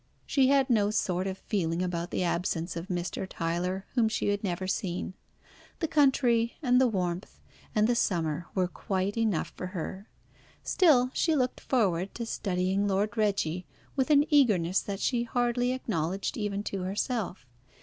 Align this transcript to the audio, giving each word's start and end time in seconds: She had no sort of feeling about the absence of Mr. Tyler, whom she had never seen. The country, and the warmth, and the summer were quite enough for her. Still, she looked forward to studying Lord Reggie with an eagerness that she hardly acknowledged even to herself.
She 0.25 0.47
had 0.47 0.67
no 0.67 0.89
sort 0.89 1.27
of 1.27 1.37
feeling 1.37 1.83
about 1.83 2.09
the 2.09 2.23
absence 2.23 2.75
of 2.75 2.87
Mr. 2.87 3.27
Tyler, 3.29 3.85
whom 3.93 4.09
she 4.09 4.29
had 4.29 4.43
never 4.43 4.65
seen. 4.65 5.13
The 5.77 5.87
country, 5.87 6.55
and 6.63 6.81
the 6.81 6.87
warmth, 6.87 7.39
and 7.75 7.85
the 7.85 7.93
summer 7.93 8.47
were 8.55 8.67
quite 8.67 9.15
enough 9.15 9.53
for 9.55 9.67
her. 9.67 10.09
Still, 10.63 11.11
she 11.13 11.35
looked 11.35 11.59
forward 11.61 12.15
to 12.15 12.25
studying 12.25 12.87
Lord 12.87 13.15
Reggie 13.15 13.67
with 13.95 14.09
an 14.09 14.25
eagerness 14.33 14.79
that 14.81 14.99
she 15.01 15.21
hardly 15.21 15.71
acknowledged 15.71 16.35
even 16.35 16.63
to 16.63 16.81
herself. 16.81 17.45